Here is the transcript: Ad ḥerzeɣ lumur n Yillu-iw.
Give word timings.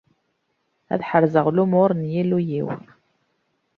Ad 0.93 1.01
ḥerzeɣ 1.09 1.47
lumur 1.55 1.89
n 1.95 2.01
Yillu-iw. 2.13 2.67